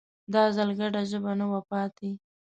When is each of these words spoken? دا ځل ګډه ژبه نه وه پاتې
دا 0.33 0.43
ځل 0.55 0.69
ګډه 0.79 1.01
ژبه 1.09 1.31
نه 1.39 1.45
وه 1.51 1.61
پاتې 1.69 2.09